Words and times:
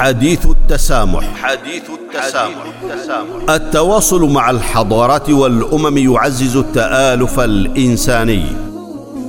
حديث 0.00 0.46
التسامح. 0.46 1.24
حديث 1.42 1.82
التسامح. 1.90 2.64
التواصل 3.50 4.30
مع 4.30 4.50
الحضارات 4.50 5.30
والأمم 5.30 5.98
يعزز 5.98 6.56
التآلف 6.56 7.40
الإنساني 7.40 8.44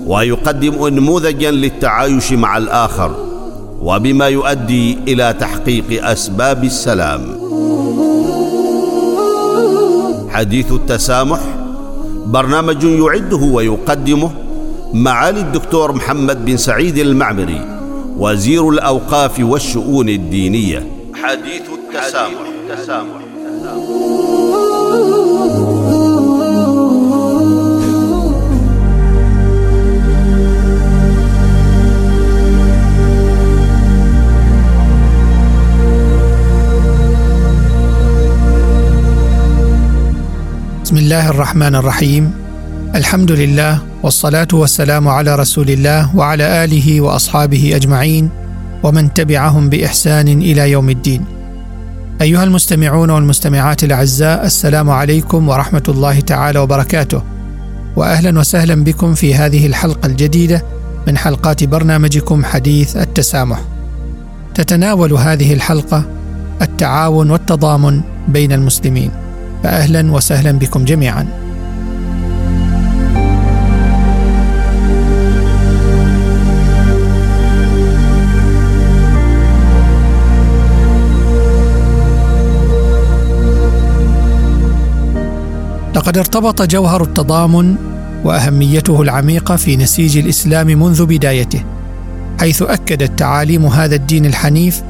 ويقدم 0.06 0.84
انموذجا 0.84 1.52
للتعايش 1.52 2.34
مع 2.34 2.58
الآخر 2.58 3.16
وبما 3.82 4.28
يؤدي 4.28 4.98
إلى 5.08 5.36
تحقيق 5.40 6.08
أسباب 6.08 6.64
السلام. 6.64 7.22
حديث 10.30 10.72
التسامح 10.72 11.40
برنامج 12.26 12.84
يعده 12.84 13.38
ويقدمه 13.38 14.32
معالي 14.94 15.40
الدكتور 15.40 15.92
محمد 15.92 16.46
بن 16.46 16.58
سعيد 16.58 16.98
المعمري. 16.98 17.71
وزير 18.22 18.70
الأوقاف 18.70 19.40
والشؤون 19.40 20.10
الدينية 20.10 20.88
حديث 21.14 21.62
التسامح, 21.74 22.42
التسامح. 22.70 23.22
بسم 40.84 40.98
الله 40.98 41.30
الرحمن 41.30 41.76
الرحيم 41.76 42.51
الحمد 42.96 43.32
لله 43.32 43.80
والصلاة 44.04 44.48
والسلام 44.54 45.08
على 45.08 45.36
رسول 45.36 45.70
الله 45.70 46.16
وعلى 46.16 46.64
آله 46.64 47.02
وأصحابه 47.02 47.76
أجمعين 47.76 48.30
ومن 48.84 49.14
تبعهم 49.14 49.70
بإحسان 49.70 50.28
إلى 50.28 50.72
يوم 50.72 50.90
الدين. 50.90 51.26
أيها 52.22 52.44
المستمعون 52.44 53.10
والمستمعات 53.10 53.84
الأعزاء 53.84 54.46
السلام 54.46 54.90
عليكم 54.90 55.50
ورحمة 55.50 55.84
الله 55.90 56.20
تعالى 56.20 56.60
وبركاته. 56.60 57.24
واهلا 57.96 58.40
وسهلا 58.40 58.84
بكم 58.84 59.14
في 59.14 59.36
هذه 59.36 59.66
الحلقة 59.66 60.08
الجديدة 60.08 60.64
من 61.08 61.18
حلقات 61.18 61.64
برنامجكم 61.64 62.46
حديث 62.46 62.98
التسامح. 62.98 63.62
تتناول 64.56 65.14
هذه 65.14 65.54
الحلقة 65.54 66.04
التعاون 66.62 67.32
والتضامن 67.32 68.02
بين 68.28 68.52
المسلمين. 68.52 69.12
فاهلا 69.64 70.12
وسهلا 70.12 70.52
بكم 70.52 70.86
جميعا. 70.86 71.41
لقد 86.02 86.18
ارتبط 86.18 86.62
جوهر 86.62 87.04
التضامن 87.04 87.76
وأهميته 88.24 89.02
العميقة 89.02 89.56
في 89.56 89.78
نسيج 89.78 90.18
الإسلام 90.18 90.68
منذ 90.68 91.06
بدايته 91.06 91.64
حيث 92.40 92.62
اكدت 92.62 93.20
تعاليم 93.20 93.66
هذا 93.66 93.96
الدين 93.96 94.26
الحنيف 94.26 94.82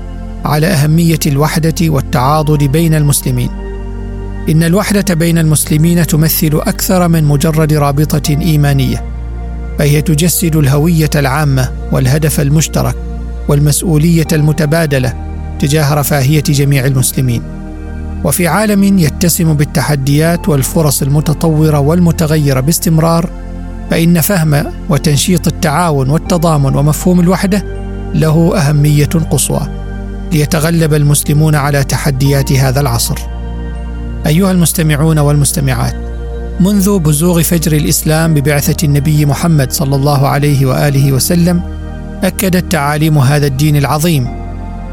على 0.46 0.68
أهمية 0.68 1.20
الوحدة 1.28 1.74
والتعاضد 1.82 2.64
بين 2.64 2.96
المسلمين. 2.96 3.50
إن 4.50 4.64
الوحدة 4.64 5.14
بين 5.14 5.38
المسلمين 5.38 6.08
تمثل 6.08 6.52
أكثر 6.54 7.08
من 7.08 7.24
مجرد 7.24 7.74
رابطة 7.74 8.30
إيمانية 8.30 9.04
فهي 9.80 10.02
تجسد 10.02 10.56
الهوية 10.56 11.10
العامة 11.16 11.72
والهدف 11.92 12.40
المشترك 12.40 12.96
والمسؤولية 13.48 14.28
المتبادلة 14.32 15.14
تجاه 15.60 15.94
رفاهية 15.94 16.44
جميع 16.44 16.86
المسلمين. 16.86 17.61
وفي 18.24 18.48
عالم 18.48 18.84
يتسم 18.84 19.54
بالتحديات 19.54 20.50
والفرص 20.50 21.02
المتطورة 21.02 21.80
والمتغيرة 21.80 22.60
باستمرار 22.60 23.30
فإن 23.92 24.22
فهم 24.22 24.66
وتنشيط 24.90 25.48
التعاون 25.48 26.10
والتضامن 26.10 26.76
ومفهوم 26.76 27.20
الوحدة 27.20 27.66
له 28.14 28.58
أهمية 28.58 29.06
قصوى 29.06 29.68
ليتغلب 30.32 30.94
المسلمون 30.94 31.56
على 31.56 31.84
تحديات 31.84 32.52
هذا 32.52 32.82
العصر. 32.82 33.16
أيها 34.28 34.52
المستمعون 34.52 35.20
والمستمعات 35.20 35.96
منذ 36.60 37.00
بزوغ 37.00 37.42
فجر 37.42 37.72
الإسلام 37.72 38.34
ببعثة 38.34 38.86
النبي 38.86 39.26
محمد 39.26 39.72
صلى 39.72 39.96
الله 39.96 40.28
عليه 40.28 40.66
وآله 40.66 41.12
وسلم 41.12 41.62
أكدت 42.24 42.72
تعاليم 42.72 43.18
هذا 43.18 43.48
الدين 43.48 43.76
العظيم 43.76 44.41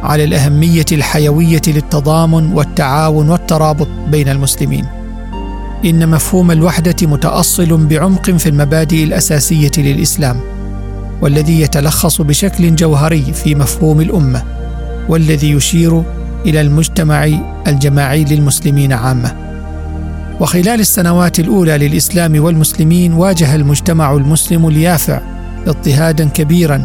على 0.03 0.25
الأهمية 0.25 0.85
الحيوية 0.93 1.63
للتضامن 1.67 2.53
والتعاون 2.53 3.29
والترابط 3.29 3.89
بين 4.11 4.29
المسلمين. 4.29 4.87
إن 5.85 6.09
مفهوم 6.09 6.51
الوحدة 6.51 6.97
متأصل 7.03 7.87
بعمق 7.87 8.31
في 8.31 8.49
المبادئ 8.49 9.05
الأساسية 9.05 9.71
للإسلام 9.79 10.41
والذي 11.23 11.61
يتلخص 11.61 12.21
بشكل 12.21 12.75
جوهري 12.75 13.23
في 13.23 13.55
مفهوم 13.55 14.01
الأمة 14.01 14.43
والذي 15.09 15.51
يشير 15.51 16.03
إلى 16.47 16.61
المجتمع 16.61 17.29
الجماعي 17.67 18.25
للمسلمين 18.25 18.93
عامة. 18.93 19.37
وخلال 20.41 20.81
السنوات 20.81 21.41
الأولى 21.41 21.79
للإسلام 21.79 22.45
والمسلمين 22.45 23.13
واجه 23.13 23.55
المجتمع 23.55 24.13
المسلم 24.13 24.69
اليافع 24.69 25.21
اضطهادا 25.67 26.29
كبيرا 26.29 26.85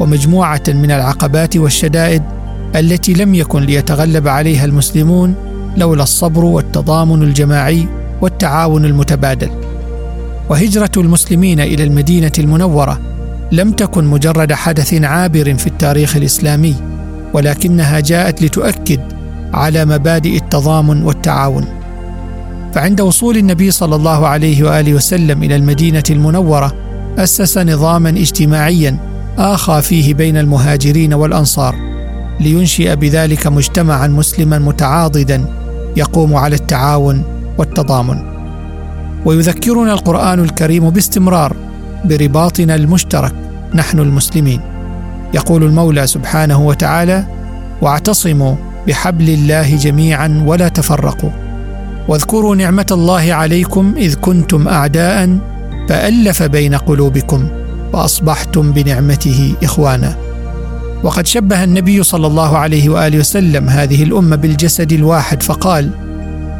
ومجموعة 0.00 0.62
من 0.68 0.90
العقبات 0.90 1.56
والشدائد 1.56 2.22
التي 2.76 3.12
لم 3.12 3.34
يكن 3.34 3.62
ليتغلب 3.62 4.28
عليها 4.28 4.64
المسلمون 4.64 5.34
لولا 5.76 6.02
الصبر 6.02 6.44
والتضامن 6.44 7.22
الجماعي 7.22 7.86
والتعاون 8.20 8.84
المتبادل. 8.84 9.50
وهجرة 10.50 10.90
المسلمين 10.96 11.60
إلى 11.60 11.84
المدينة 11.84 12.32
المنورة 12.38 13.00
لم 13.52 13.70
تكن 13.70 14.04
مجرد 14.04 14.52
حدث 14.52 14.94
عابر 14.94 15.54
في 15.54 15.66
التاريخ 15.66 16.16
الإسلامي 16.16 16.74
ولكنها 17.34 18.00
جاءت 18.00 18.42
لتؤكد 18.42 19.00
على 19.54 19.84
مبادئ 19.84 20.36
التضامن 20.36 21.02
والتعاون. 21.02 21.64
فعند 22.74 23.00
وصول 23.00 23.36
النبي 23.36 23.70
صلى 23.70 23.96
الله 23.96 24.26
عليه 24.26 24.62
وآله 24.62 24.94
وسلم 24.94 25.42
إلى 25.42 25.56
المدينة 25.56 26.02
المنورة 26.10 26.74
أسس 27.18 27.58
نظاما 27.58 28.08
اجتماعيا 28.10 29.07
آخى 29.38 29.82
فيه 29.82 30.14
بين 30.14 30.36
المهاجرين 30.36 31.14
والأنصار 31.14 31.74
لينشئ 32.40 32.96
بذلك 32.96 33.46
مجتمعا 33.46 34.06
مسلما 34.06 34.58
متعاضدا 34.58 35.44
يقوم 35.96 36.34
على 36.34 36.56
التعاون 36.56 37.22
والتضامن. 37.58 38.18
ويذكرنا 39.24 39.92
القرآن 39.92 40.40
الكريم 40.40 40.90
باستمرار 40.90 41.56
برباطنا 42.04 42.74
المشترك 42.74 43.34
نحن 43.74 43.98
المسلمين. 43.98 44.60
يقول 45.34 45.62
المولى 45.62 46.06
سبحانه 46.06 46.66
وتعالى 46.66 47.24
واعتصموا 47.82 48.54
بحبل 48.86 49.30
الله 49.30 49.76
جميعا 49.76 50.42
ولا 50.46 50.68
تفرقوا. 50.68 51.30
واذكروا 52.08 52.56
نعمة 52.56 52.86
الله 52.90 53.32
عليكم 53.34 53.94
إذ 53.96 54.14
كنتم 54.14 54.68
اعداء 54.68 55.38
فألف 55.88 56.42
بين 56.42 56.74
قلوبكم 56.74 57.48
واصبحتم 57.92 58.72
بنعمته 58.72 59.54
إخوانا. 59.62 60.16
وقد 61.02 61.26
شبه 61.26 61.64
النبي 61.64 62.02
صلى 62.02 62.26
الله 62.26 62.58
عليه 62.58 62.88
وآله 62.88 63.18
وسلم 63.18 63.68
هذه 63.68 64.02
الأمة 64.02 64.36
بالجسد 64.36 64.92
الواحد 64.92 65.42
فقال 65.42 65.90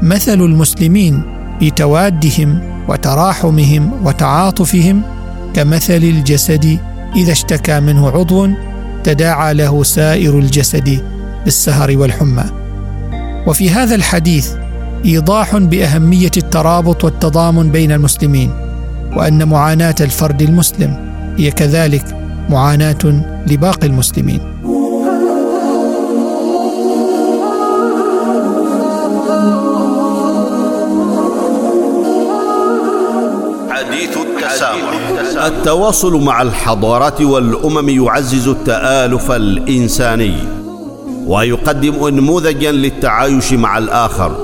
مثل 0.03 0.41
المسلمين 0.41 1.23
في 1.61 1.71
توادهم 1.71 2.61
وتراحمهم 2.89 3.93
وتعاطفهم 4.05 5.03
كمثل 5.55 5.97
الجسد 5.97 6.79
إذا 7.17 7.33
اشتكى 7.33 7.81
منه 7.81 8.09
عضو 8.11 8.49
تداعى 9.05 9.55
له 9.55 9.83
سائر 9.83 10.39
الجسد 10.39 11.03
بالسهر 11.45 11.99
والحمى. 11.99 12.45
وفي 13.47 13.71
هذا 13.71 13.95
الحديث 13.95 14.53
إيضاح 15.05 15.57
بأهمية 15.57 16.31
الترابط 16.37 17.05
والتضامن 17.05 17.71
بين 17.71 17.93
المسلمين 17.93 18.51
وأن 19.17 19.49
معاناة 19.49 19.95
الفرد 20.01 20.43
المسلم 20.43 21.09
هي 21.39 21.51
كذلك 21.51 22.05
معاناة 22.51 23.23
لباقي 23.47 23.87
المسلمين. 23.87 24.41
حديث 33.71 34.17
التسامح. 34.17 35.45
التواصل 35.47 36.25
مع 36.25 36.43
الحضارات 36.43 37.23
والأمم 37.23 37.89
يعزز 37.89 38.49
التآلف 38.49 39.31
الإنساني 39.31 40.35
ويقدم 41.27 42.05
انموذجا 42.05 42.73
للتعايش 42.73 43.53
مع 43.53 43.79
الآخر 43.79 44.37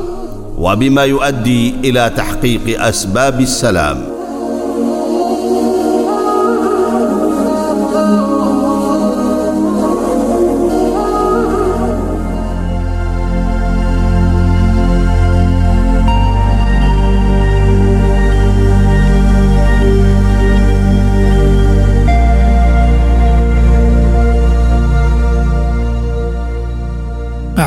وبما 0.59 1.05
يؤدي 1.05 1.75
إلى 1.85 2.13
تحقيق 2.17 2.83
أسباب 2.83 3.41
السلام. 3.41 4.14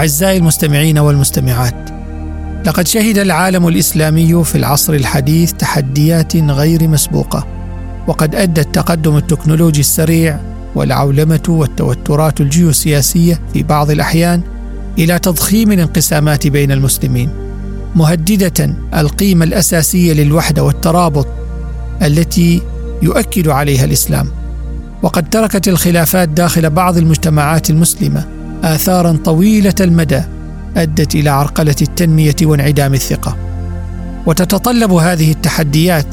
أعزائي 0.08 0.38
المستمعين 0.38 1.00
والمستمعات 1.00 1.90
لقد 2.66 2.88
شهد 2.88 3.18
العالم 3.18 3.68
الإسلامي 3.68 4.44
في 4.44 4.56
العصر 4.56 4.94
الحديث 4.94 5.54
تحديات 5.54 6.36
غير 6.36 6.88
مسبوقة 6.88 7.48
وقد 8.08 8.36
أدى 8.36 8.62
التقدم 8.62 9.18
التكنولوجي 9.18 9.80
السريع 9.80 10.40
والعولمة 10.76 11.44
والتوترات 11.50 12.42
الجيوسياسية 12.42 13.42
في 13.54 13.64
بعض 13.64 13.92
الأحيان 13.92 14.42
إلى 14.98 15.20
تضخيم 15.20 15.72
الانقسامات 15.72 16.48
بين 16.48 16.72
المسلمين 16.72 17.30
مهددة 17.96 18.76
القيمة 18.98 19.46
الأساسية 19.46 20.14
للوحدة 20.14 20.64
والترابط 20.64 21.28
التي 22.02 22.62
يؤكد 23.02 23.48
عليها 23.48 23.86
الإسلام 23.86 24.28
وقد 25.04 25.30
تركت 25.30 25.68
الخلافات 25.68 26.30
داخل 26.30 26.70
بعض 26.70 26.98
المجتمعات 26.98 27.70
المسلمة 27.70 28.37
آثارا 28.64 29.18
طويلة 29.26 29.76
المدى 29.82 30.22
أدت 30.78 31.16
إلى 31.16 31.30
عرقلة 31.30 31.76
التنمية 31.82 32.36
وانعدام 32.44 32.94
الثقة. 32.94 33.38
وتتطلب 34.26 34.92
هذه 34.92 35.32
التحديات 35.32 36.06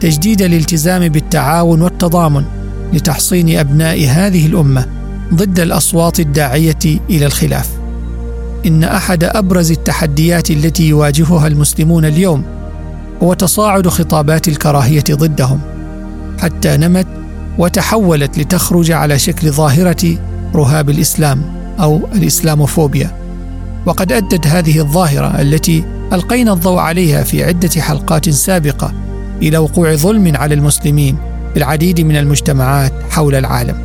تجديد 0.00 0.42
الالتزام 0.42 1.08
بالتعاون 1.08 1.82
والتضامن 1.82 2.44
لتحصين 2.92 3.58
أبناء 3.58 4.06
هذه 4.08 4.46
الأمة 4.46 4.86
ضد 5.34 5.60
الأصوات 5.60 6.20
الداعية 6.20 7.00
إلى 7.10 7.26
الخلاف. 7.26 7.68
إن 8.66 8.84
أحد 8.84 9.24
أبرز 9.24 9.70
التحديات 9.70 10.50
التي 10.50 10.88
يواجهها 10.88 11.46
المسلمون 11.46 12.04
اليوم 12.04 12.44
هو 13.22 13.34
تصاعد 13.34 13.88
خطابات 13.88 14.48
الكراهية 14.48 15.04
ضدهم 15.10 15.60
حتى 16.38 16.76
نمت 16.76 17.06
وتحولت 17.58 18.38
لتخرج 18.38 18.90
على 18.90 19.18
شكل 19.18 19.52
ظاهرة 19.52 20.18
رهاب 20.54 20.90
الإسلام. 20.90 21.55
أو 21.80 22.00
الإسلاموفوبيا. 22.14 23.10
وقد 23.86 24.12
أدت 24.12 24.46
هذه 24.46 24.78
الظاهرة 24.78 25.40
التي 25.40 25.84
ألقينا 26.12 26.52
الضوء 26.52 26.78
عليها 26.78 27.22
في 27.22 27.44
عدة 27.44 27.80
حلقات 27.80 28.28
سابقة 28.30 28.92
إلى 29.42 29.58
وقوع 29.58 29.94
ظلم 29.94 30.36
على 30.36 30.54
المسلمين 30.54 31.16
في 31.52 31.58
العديد 31.58 32.00
من 32.00 32.16
المجتمعات 32.16 32.92
حول 33.10 33.34
العالم. 33.34 33.76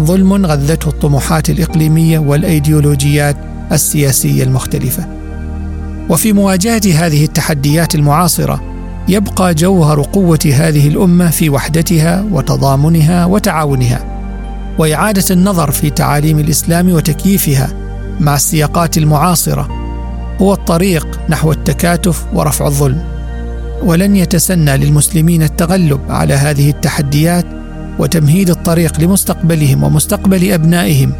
ظلم 0.00 0.46
غذته 0.46 0.88
الطموحات 0.88 1.50
الإقليمية 1.50 2.18
والأيديولوجيات 2.18 3.36
السياسية 3.72 4.42
المختلفة. 4.42 5.06
وفي 6.08 6.32
مواجهة 6.32 7.06
هذه 7.06 7.24
التحديات 7.24 7.94
المعاصرة 7.94 8.62
يبقى 9.08 9.54
جوهر 9.54 10.02
قوة 10.02 10.38
هذه 10.54 10.88
الأمة 10.88 11.30
في 11.30 11.50
وحدتها 11.50 12.24
وتضامنها 12.32 13.24
وتعاونها. 13.26 14.17
وإعادة 14.78 15.24
النظر 15.30 15.70
في 15.70 15.90
تعاليم 15.90 16.38
الإسلام 16.38 16.92
وتكييفها 16.92 17.68
مع 18.20 18.34
السياقات 18.34 18.98
المعاصرة 18.98 19.68
هو 20.40 20.52
الطريق 20.52 21.20
نحو 21.28 21.52
التكاتف 21.52 22.24
ورفع 22.34 22.66
الظلم. 22.66 23.04
ولن 23.82 24.16
يتسنى 24.16 24.76
للمسلمين 24.76 25.42
التغلب 25.42 26.00
على 26.08 26.34
هذه 26.34 26.70
التحديات 26.70 27.46
وتمهيد 27.98 28.50
الطريق 28.50 29.00
لمستقبلهم 29.00 29.82
ومستقبل 29.82 30.52
أبنائهم 30.52 31.12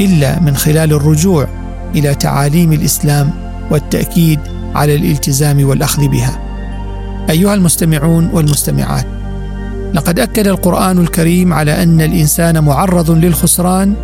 إلا 0.00 0.40
من 0.40 0.56
خلال 0.56 0.92
الرجوع 0.92 1.48
إلى 1.94 2.14
تعاليم 2.14 2.72
الإسلام 2.72 3.30
والتأكيد 3.70 4.40
على 4.74 4.94
الالتزام 4.94 5.68
والأخذ 5.68 6.08
بها. 6.08 6.38
أيها 7.30 7.54
المستمعون 7.54 8.30
والمستمعات 8.32 9.06
لقد 9.94 10.18
أكد 10.18 10.46
القرآن 10.46 10.98
الكريم 10.98 11.52
على 11.52 11.82
أن 11.82 12.00
الإنسان 12.00 12.64
معرض 12.64 13.10
للخسران 13.10 13.94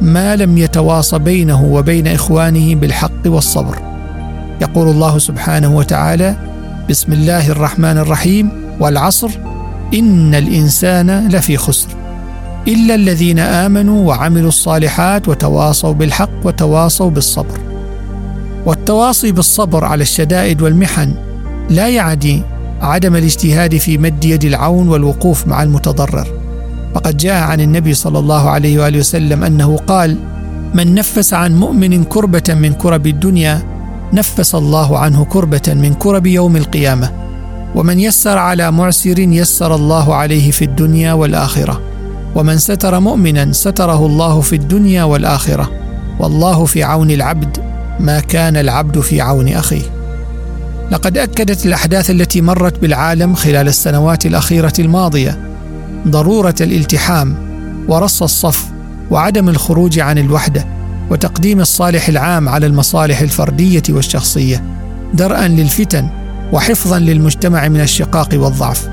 ما 0.00 0.36
لم 0.36 0.58
يتواصى 0.58 1.18
بينه 1.18 1.64
وبين 1.64 2.08
إخوانه 2.08 2.74
بالحق 2.74 3.26
والصبر. 3.26 3.78
يقول 4.60 4.88
الله 4.88 5.18
سبحانه 5.18 5.76
وتعالى 5.76 6.36
بسم 6.90 7.12
الله 7.12 7.50
الرحمن 7.50 7.98
الرحيم 7.98 8.50
والعصر 8.80 9.30
إن 9.94 10.34
الإنسان 10.34 11.28
لفي 11.28 11.56
خسر. 11.56 11.88
إلا 12.68 12.94
الذين 12.94 13.38
آمنوا 13.38 14.06
وعملوا 14.06 14.48
الصالحات 14.48 15.28
وتواصوا 15.28 15.92
بالحق 15.92 16.30
وتواصوا 16.44 17.10
بالصبر. 17.10 17.58
والتواصي 18.66 19.32
بالصبر 19.32 19.84
على 19.84 20.02
الشدائد 20.02 20.62
والمحن 20.62 21.14
لا 21.70 21.88
يعني 21.88 22.42
عدم 22.84 23.16
الاجتهاد 23.16 23.76
في 23.76 23.98
مد 23.98 24.24
يد 24.24 24.44
العون 24.44 24.88
والوقوف 24.88 25.46
مع 25.46 25.62
المتضرر. 25.62 26.26
فقد 26.94 27.16
جاء 27.16 27.42
عن 27.42 27.60
النبي 27.60 27.94
صلى 27.94 28.18
الله 28.18 28.50
عليه 28.50 28.82
وآله 28.82 28.98
وسلم 28.98 29.44
أنه 29.44 29.76
قال 29.76 30.16
من 30.74 30.94
نفس 30.94 31.34
عن 31.34 31.56
مؤمن 31.56 32.04
كربة 32.04 32.42
من 32.48 32.72
كرب 32.72 33.06
الدنيا 33.06 33.62
نفس 34.12 34.54
الله 34.54 34.98
عنه 34.98 35.24
كربة 35.24 35.62
من 35.68 35.94
كرب 35.94 36.26
يوم 36.26 36.56
القيامة. 36.56 37.10
ومن 37.74 38.00
يسر 38.00 38.38
على 38.38 38.70
معسر 38.70 39.18
يسر 39.18 39.74
الله 39.74 40.14
عليه 40.14 40.50
في 40.50 40.64
الدنيا 40.64 41.12
والآخرة. 41.12 41.80
ومن 42.34 42.58
ستر 42.58 43.00
مؤمنا 43.00 43.52
ستره 43.52 44.06
الله 44.06 44.40
في 44.40 44.56
الدنيا 44.56 45.04
والآخرة. 45.04 45.70
والله 46.20 46.64
في 46.64 46.82
عون 46.82 47.10
العبد 47.10 47.58
ما 48.00 48.20
كان 48.20 48.56
العبد 48.56 49.00
في 49.00 49.20
عون 49.20 49.48
أخيه. 49.48 50.03
لقد 50.90 51.18
أكدت 51.18 51.66
الأحداث 51.66 52.10
التي 52.10 52.40
مرت 52.40 52.78
بالعالم 52.78 53.34
خلال 53.34 53.68
السنوات 53.68 54.26
الأخيرة 54.26 54.72
الماضية 54.78 55.38
ضرورة 56.08 56.54
الالتحام 56.60 57.36
ورص 57.88 58.22
الصف 58.22 58.64
وعدم 59.10 59.48
الخروج 59.48 59.98
عن 59.98 60.18
الوحدة 60.18 60.66
وتقديم 61.10 61.60
الصالح 61.60 62.08
العام 62.08 62.48
على 62.48 62.66
المصالح 62.66 63.20
الفردية 63.20 63.82
والشخصية 63.88 64.64
درءا 65.14 65.48
للفتن 65.48 66.08
وحفظا 66.52 66.98
للمجتمع 66.98 67.68
من 67.68 67.80
الشقاق 67.80 68.28
والضعف. 68.34 68.88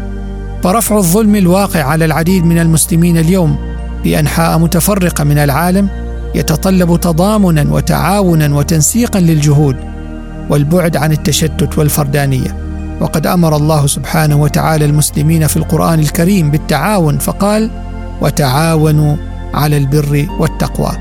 فرفع 0.63 0.97
الظلم 0.97 1.35
الواقع 1.35 1.83
على 1.83 2.05
العديد 2.05 2.45
من 2.45 2.59
المسلمين 2.59 3.17
اليوم 3.17 3.57
في 4.03 4.19
انحاء 4.19 4.57
متفرقة 4.57 5.23
من 5.23 5.37
العالم 5.37 5.89
يتطلب 6.35 6.99
تضامنا 6.99 7.65
وتعاونا 7.73 8.55
وتنسيقا 8.55 9.19
للجهود 9.19 9.75
والبعد 10.51 10.97
عن 10.97 11.11
التشتت 11.11 11.77
والفردانية. 11.77 12.57
وقد 13.01 13.27
أمر 13.27 13.55
الله 13.55 13.87
سبحانه 13.87 14.35
وتعالى 14.35 14.85
المسلمين 14.85 15.47
في 15.47 15.57
القرآن 15.57 15.99
الكريم 15.99 16.51
بالتعاون 16.51 17.17
فقال 17.17 17.69
وتعاونوا 18.21 19.15
على 19.53 19.77
البر 19.77 20.27
والتقوى. 20.39 20.91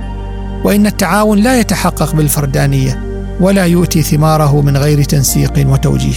وإن 0.64 0.86
التعاون 0.86 1.38
لا 1.38 1.60
يتحقق 1.60 2.14
بالفردانية 2.14 3.02
ولا 3.40 3.66
يؤتي 3.66 4.02
ثماره 4.02 4.62
من 4.62 4.76
غير 4.76 5.02
تنسيق 5.02 5.52
وتوجيه. 5.68 6.14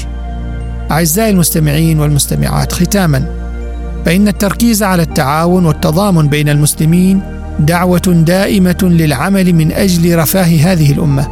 أعزائي 0.92 1.30
المستمعين 1.30 2.00
والمستمعات 2.00 2.72
ختاما 2.72 3.26
فإن 4.06 4.28
التركيز 4.28 4.84
على 4.84 5.02
التعاون 5.02 5.66
والتضامن 5.66 6.28
بين 6.28 6.50
المسلمين 6.50 7.22
دعوة 7.60 8.24
دائمة 8.28 8.78
للعمل 8.82 9.54
من 9.54 9.72
أجل 9.72 10.18
رفاه 10.20 10.58
هذه 10.72 10.92
الأمة. 10.92 11.28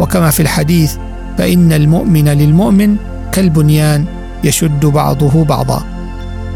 وكما 0.00 0.30
في 0.30 0.40
الحديث 0.40 0.96
فإن 1.38 1.72
المؤمن 1.72 2.28
للمؤمن 2.28 2.96
كالبنيان 3.32 4.04
يشد 4.44 4.86
بعضه 4.86 5.44
بعضا. 5.44 5.84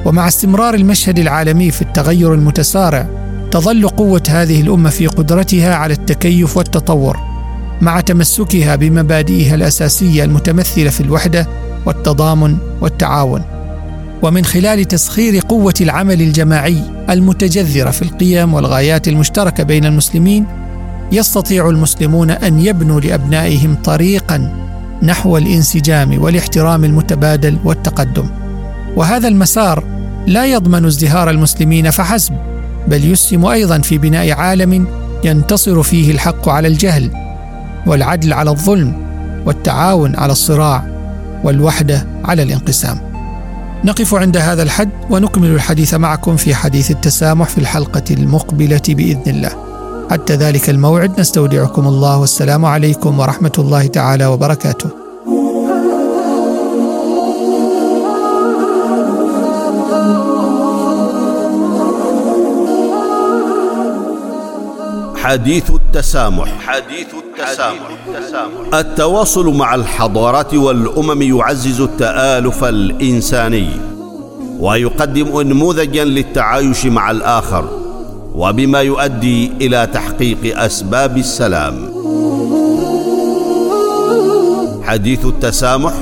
ومع 0.04 0.28
استمرار 0.28 0.74
المشهد 0.74 1.18
العالمي 1.18 1.70
في 1.70 1.82
التغير 1.82 2.34
المتسارع 2.34 3.06
تظل 3.50 3.88
قوة 3.88 4.22
هذه 4.28 4.60
الأمة 4.60 4.90
في 4.90 5.06
قدرتها 5.06 5.74
على 5.74 5.92
التكيف 5.94 6.56
والتطور 6.56 7.16
مع 7.80 8.00
تمسكها 8.00 8.76
بمبادئها 8.76 9.54
الأساسية 9.54 10.24
المتمثلة 10.24 10.90
في 10.90 11.00
الوحدة 11.00 11.48
والتضامن 11.86 12.56
والتعاون. 12.80 13.42
ومن 14.22 14.44
خلال 14.44 14.84
تسخير 14.84 15.40
قوة 15.48 15.74
العمل 15.80 16.22
الجماعي 16.22 16.82
المتجذرة 17.10 17.90
في 17.90 18.02
القيم 18.02 18.54
والغايات 18.54 19.08
المشتركة 19.08 19.62
بين 19.62 19.84
المسلمين 19.84 20.46
يستطيع 21.12 21.68
المسلمون 21.68 22.30
أن 22.30 22.60
يبنوا 22.60 23.00
لأبنائهم 23.00 23.74
طريقا 23.84 24.54
نحو 25.02 25.36
الانسجام 25.36 26.22
والاحترام 26.22 26.84
المتبادل 26.84 27.58
والتقدم. 27.64 28.26
وهذا 28.96 29.28
المسار 29.28 29.84
لا 30.26 30.46
يضمن 30.46 30.84
ازدهار 30.84 31.30
المسلمين 31.30 31.90
فحسب 31.90 32.34
بل 32.88 33.12
يسهم 33.12 33.46
أيضا 33.46 33.78
في 33.78 33.98
بناء 33.98 34.30
عالم 34.30 34.86
ينتصر 35.24 35.82
فيه 35.82 36.10
الحق 36.10 36.48
على 36.48 36.68
الجهل 36.68 37.10
والعدل 37.86 38.32
على 38.32 38.50
الظلم 38.50 38.92
والتعاون 39.46 40.16
على 40.16 40.32
الصراع 40.32 40.84
والوحدة 41.44 42.06
على 42.24 42.42
الانقسام. 42.42 42.98
نقف 43.84 44.14
عند 44.14 44.36
هذا 44.36 44.62
الحد 44.62 44.90
ونكمل 45.10 45.48
الحديث 45.48 45.94
معكم 45.94 46.36
في 46.36 46.54
حديث 46.54 46.90
التسامح 46.90 47.48
في 47.48 47.58
الحلقة 47.58 48.04
المقبلة 48.10 48.82
بإذن 48.88 49.22
الله. 49.26 49.67
حتى 50.10 50.34
ذلك 50.34 50.70
الموعد. 50.70 51.20
نستودعكم 51.20 51.86
الله. 51.86 52.18
والسلام 52.18 52.64
عليكم 52.64 53.20
ورحمة 53.20 53.52
الله 53.58 53.86
تعالى 53.86 54.26
وبركاته. 54.26 54.90
حديث 65.16 65.70
التسامح. 65.70 66.48
حديث 66.66 67.06
التسامح. 67.14 67.88
التسامح 68.06 68.74
التواصل 68.74 69.56
مع 69.56 69.74
الحضارات 69.74 70.54
والأمم 70.54 71.22
يعزز 71.22 71.80
التآلف 71.80 72.64
الإنساني 72.64 73.68
ويقدم 74.60 75.36
انموذجا 75.36 76.04
للتعايش 76.04 76.86
مع 76.86 77.10
الآخر. 77.10 77.87
وبما 78.34 78.80
يؤدي 78.80 79.52
إلى 79.60 79.88
تحقيق 79.94 80.60
أسباب 80.60 81.16
السلام 81.16 81.74
حديث 84.82 85.26
التسامح 85.26 85.92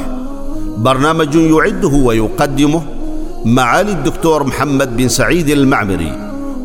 برنامج 0.76 1.34
يعده 1.34 1.88
ويقدمه 1.88 2.82
معالي 3.44 3.92
الدكتور 3.92 4.44
محمد 4.44 4.96
بن 4.96 5.08
سعيد 5.08 5.48
المعمري 5.48 6.12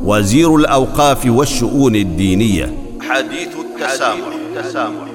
وزير 0.06 0.56
الأوقاف 0.56 1.26
والشؤون 1.26 1.96
الدينية 1.96 2.74
حديث 3.10 3.50
التسامح, 3.66 4.26
حديث 4.26 4.58
التسامح. 4.58 5.06